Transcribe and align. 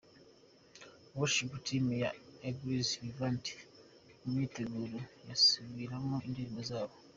Worship 1.17 1.51
Team 1.65 1.85
ya 2.03 2.09
Eglise 2.49 2.95
Vivante 3.03 3.53
mu 4.19 4.27
myiteguro 4.33 4.97
basubiramo 5.25 6.15
indirimbo 6.27 6.61
zabo. 6.69 6.95